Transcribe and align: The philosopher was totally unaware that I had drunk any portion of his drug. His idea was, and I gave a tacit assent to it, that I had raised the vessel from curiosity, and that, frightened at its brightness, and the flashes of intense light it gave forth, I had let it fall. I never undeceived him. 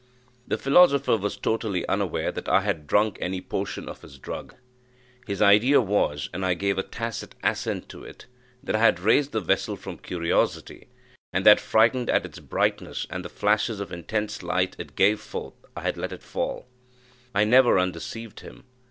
The 0.47 0.57
philosopher 0.57 1.15
was 1.15 1.37
totally 1.37 1.87
unaware 1.87 2.31
that 2.31 2.49
I 2.49 2.61
had 2.61 2.87
drunk 2.87 3.19
any 3.21 3.39
portion 3.39 3.87
of 3.87 4.01
his 4.01 4.17
drug. 4.17 4.55
His 5.27 5.43
idea 5.43 5.79
was, 5.79 6.27
and 6.33 6.43
I 6.43 6.55
gave 6.55 6.79
a 6.79 6.81
tacit 6.81 7.35
assent 7.43 7.87
to 7.89 8.03
it, 8.03 8.25
that 8.63 8.75
I 8.75 8.79
had 8.79 8.99
raised 8.99 9.31
the 9.31 9.41
vessel 9.41 9.75
from 9.75 9.99
curiosity, 9.99 10.87
and 11.31 11.45
that, 11.45 11.59
frightened 11.59 12.09
at 12.09 12.25
its 12.25 12.39
brightness, 12.39 13.05
and 13.11 13.23
the 13.23 13.29
flashes 13.29 13.79
of 13.79 13.91
intense 13.91 14.41
light 14.41 14.75
it 14.79 14.95
gave 14.95 15.21
forth, 15.21 15.53
I 15.77 15.81
had 15.81 15.97
let 15.97 16.11
it 16.13 16.23
fall. 16.23 16.65
I 17.35 17.43
never 17.43 17.77
undeceived 17.77 18.39
him. 18.39 18.63